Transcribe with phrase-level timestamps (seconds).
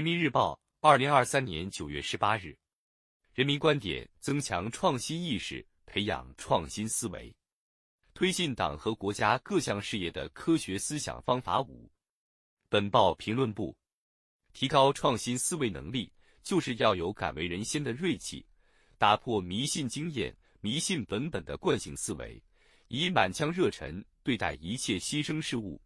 [0.00, 2.56] 人民日报，二零二三年九月十八日。
[3.34, 7.30] 人民观点：增强创新意识，培养创新思维，
[8.14, 11.86] 推进党和国家各项事业的科学思想方法五。
[12.70, 13.76] 本报评论部：
[14.54, 16.10] 提高创新思维能力，
[16.42, 18.46] 就是要有敢为人先的锐气，
[18.96, 22.42] 打破迷信经验、迷信本本的惯性思维，
[22.88, 25.78] 以满腔热忱对待一切新生事物，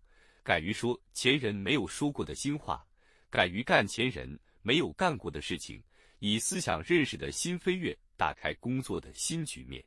[0.45, 2.87] 敢于说前人没有说过的新话。
[3.34, 5.83] 敢于干前人没有干过的事情，
[6.20, 9.84] 以思想认识的新飞跃打开工作的新局面。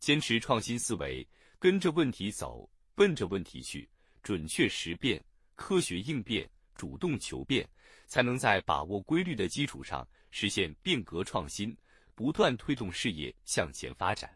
[0.00, 1.26] 坚持创新思维，
[1.58, 3.88] 跟着问题走，奔着问题去，
[4.22, 5.18] 准确识变，
[5.54, 7.66] 科学应变，主动求变，
[8.06, 11.74] 才能在把握规律的基础上实现变革创新，
[12.14, 14.30] 不断推动事业向前发展。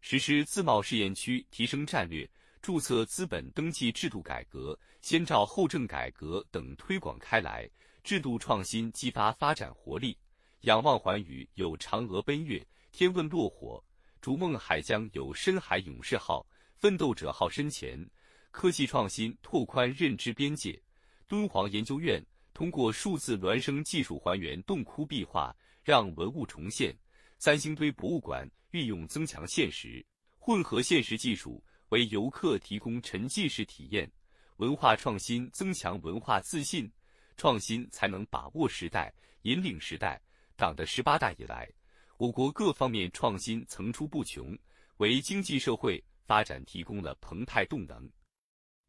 [0.00, 2.26] 实施自贸试验区提升战略。
[2.62, 7.68] 注册资本登记制度改革、先兆后证改革等推广开来，
[8.04, 10.16] 制度创新激发发展活力。
[10.60, 13.82] 仰望寰宇有嫦娥奔月，天问落火；
[14.20, 16.46] 逐梦海疆有深海勇士号，
[16.76, 18.08] 奋斗者号深潜。
[18.52, 20.80] 科技创新拓宽认知边界。
[21.26, 26.96] 敦煌研究院通过数字孪生技术还原洞窟壁画，让文物重现。
[27.40, 30.04] 三星堆博物馆运用增强现实、
[30.38, 31.60] 混合现实技术。
[31.92, 34.10] 为游客提供沉浸式体验，
[34.56, 36.90] 文化创新增强文化自信，
[37.36, 39.12] 创新才能把握时代、
[39.42, 40.18] 引领时代。
[40.56, 41.70] 党的十八大以来，
[42.16, 44.58] 我国各方面创新层出不穷，
[44.96, 48.10] 为经济社会发展提供了澎湃动能。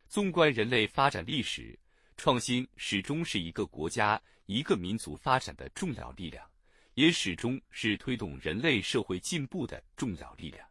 [0.07, 1.77] 纵观人类发展历史，
[2.15, 6.49] 创新始终是一个国家、一个民族发展的重要力量，
[6.93, 10.65] 也始终是推动人类社会进步的重要力量。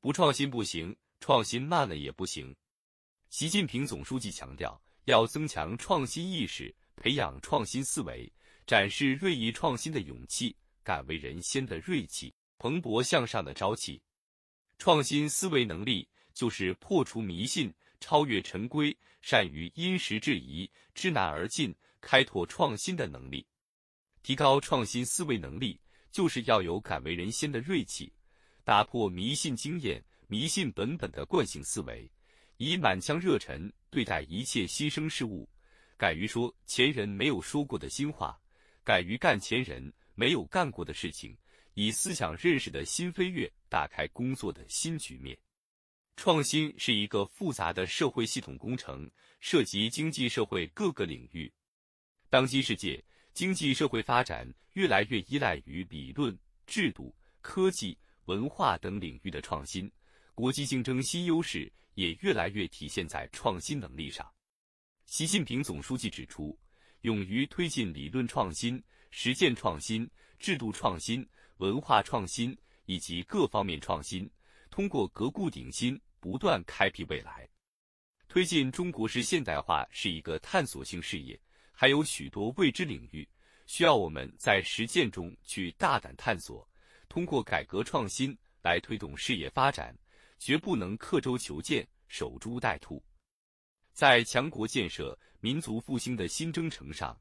[0.00, 0.96] 不创新不行。
[1.20, 2.54] 创新慢了也不行。
[3.28, 8.30] 习近平总书记强调，要增强创新意识，培养创新思维，
[8.66, 14.00] 展示锐意创新的勇气，敢为人先的锐气，蓬勃向上的朝气。
[14.78, 23.46] 创新思维能力就是破除迷信、超越陈规、善于因时制宜、知难而进、开拓创新的能力。
[24.22, 25.78] 提高创新思维能力，
[26.10, 28.10] 就是要有敢为人先的锐气，
[28.64, 30.02] 打破迷信经验。
[30.30, 32.08] 迷信本本的惯性思维，
[32.56, 35.48] 以满腔热忱对待一切新生事物，
[35.96, 38.40] 敢于说前人没有说过的新话，
[38.84, 41.36] 敢于干前人没有干过的事情，
[41.74, 45.36] 以思想认识的新飞跃打开工作的新局面。
[46.14, 51.52] 创新是一个复杂的社会系统工程，涉及经济社会各个领域。
[52.28, 53.04] 当今世界
[53.34, 56.38] 经济社会发展越来越依赖于理论、
[56.68, 59.90] 制度、科技、文化等领域的创新。
[60.40, 64.26] 国际竞争新优势也越来越体现在创新能力上。
[65.04, 66.58] 习近平总书记指出，
[67.02, 71.28] 勇于推进理论创新、实践创新、制度创新、
[71.58, 72.56] 文化创新
[72.86, 74.30] 以及各方面创新，
[74.70, 77.46] 通过革故鼎新，不断开辟未来。
[78.26, 81.38] 推进中国式现代化是一个探索性事业，
[81.70, 83.28] 还有许多未知领域，
[83.66, 86.66] 需要我们在实践中去大胆探索，
[87.10, 89.94] 通过改革创新来推动事业发展。
[90.40, 93.00] 绝不能刻舟求剑、守株待兔。
[93.92, 97.16] 在强国建设、民族复兴的新征程上，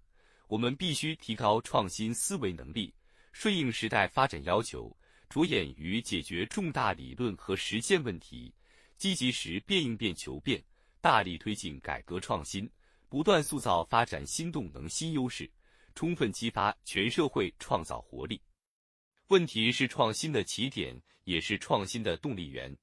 [0.48, 2.94] 我们必须提高创新思维能力，
[3.34, 4.96] 顺应时代发展要求，
[5.30, 8.54] 着眼于解决重大理论和实践问题，
[8.96, 10.64] 积极时变应变求变，
[11.02, 12.70] 大力推进改革创新，
[13.10, 15.52] 不断塑造发展新动能、新优势，
[15.94, 18.42] 充分激发全社会创造活力。
[19.28, 22.74] 问题是创新的起点，也是创新的动力源。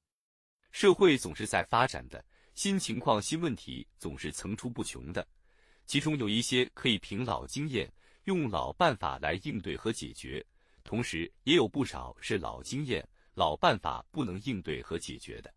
[0.71, 2.23] 社会总是在发展的，
[2.55, 5.27] 新情况、新问题总是层出不穷的，
[5.85, 7.91] 其中有一些可以凭老经验、
[8.25, 10.45] 用老办法来应对和解决，
[10.83, 15.53] 同时也有不少是老经验、老办法不能应对和解决的。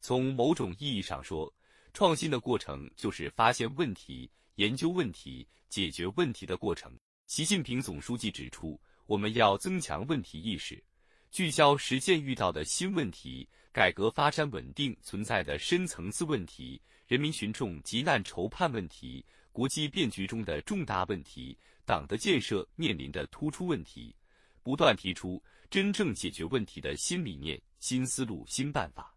[0.00, 1.52] 从某种意义上说，
[1.92, 6.92] 创新的过程就是发现问题、研究问题、解决问题的过程。
[7.26, 10.82] 习近平总书记指出，我们要增强问题意识。
[11.30, 24.14] 聚焦实践遇到的新问题，改革发展稳定存在的深层次问题，人民群众急难愁盼问题，国际变局中的重大问题，党的建设面临的突出问题，
[24.62, 29.12] 不断提出真正解决问题的新理念、新思路、新办法。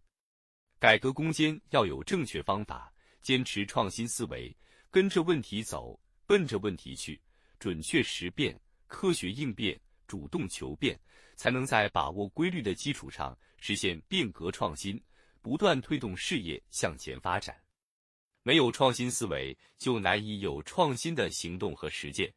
[0.80, 4.52] 改革攻坚要有正确方法，坚持创新思维，
[4.90, 7.22] 跟着问题走，奔着问题去，
[7.60, 11.00] 准确识变，科学应变，主动求变。
[11.40, 15.00] 才能在把握规律的基础上实现变革创新，
[15.40, 17.56] 不断推动事业向前发展。
[18.42, 22.34] 没有创新思维，就难以有创新的行动和实践。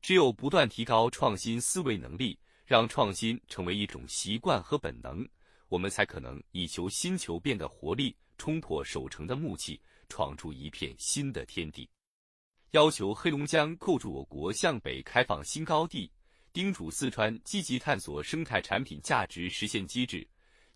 [0.00, 5.28] 只有不断提高创新思维能力，让创新成为一种习惯和本能，
[5.68, 11.86] 我们才可能以求新求变的活力，冲破守成的木器，闯出一片新的天地。
[12.70, 16.10] 要求黑龙江构筑我国向北开放新高地，
[16.54, 20.24] 叮嘱四川积极探索生态产品价值实现机制，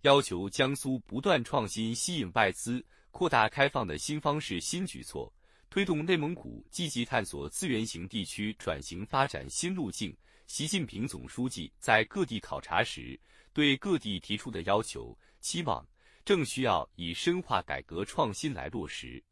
[0.01, 2.85] 要求江苏不断创新吸引外资。
[3.13, 5.33] 扩大开放的新方式、新举措，
[5.71, 10.13] 推动内蒙古积极探索资源型地区转型发展新路径。
[10.49, 13.19] 习近平总书记在各地考察时，
[13.53, 15.87] 对各地提出的要求、期望，
[16.25, 19.23] 正需要以深化改革创新来落实。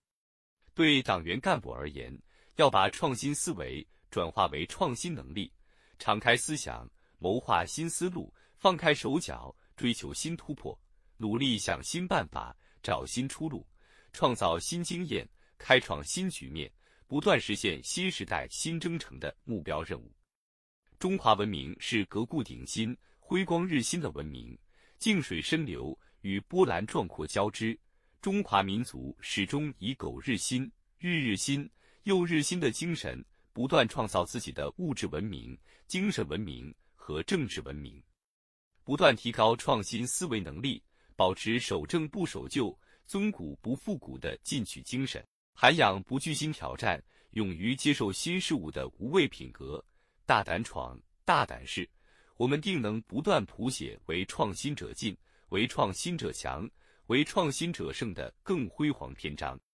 [0.74, 2.16] 对党员干部而言，
[2.54, 5.50] 要把创新思维转化为创新能力，
[5.98, 6.88] 敞开思想，
[7.18, 10.78] 谋划新思路，放开手脚，追求新突破，
[11.16, 12.56] 努力想新办法。
[12.82, 13.66] 找新出路，
[14.12, 15.28] 创造新经验，
[15.58, 16.70] 开创新局面，
[17.08, 20.14] 不断实现新时代新征程的目标任务。
[20.96, 24.56] 中华文明是革故鼎新、辉光日新的文明，
[24.98, 27.76] 静水深流与波澜壮阔交织。
[28.22, 31.68] 中华民族始终以苟日新、日日新、
[32.04, 33.20] 又日新的精神，
[33.56, 38.02] 不断创造自己的物质文明、精神文明和政治文明，
[38.84, 40.82] 不断提高创新思维能力。
[41.14, 49.82] 保持守正不守旧、尊古不复古的进取精神，涵养不惧新挑战、勇于接受新事物的无畏品格，
[50.26, 51.88] 大胆闯、大胆试，
[52.36, 55.16] 我们定能不断谱写为创新者进、
[55.48, 56.68] 为创新者强、
[57.06, 59.58] 为创新者胜的更辉煌篇章。